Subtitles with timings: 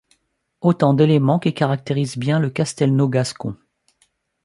[0.61, 3.55] Autant d'éléments qui caractérisent bien le castelnau gascon.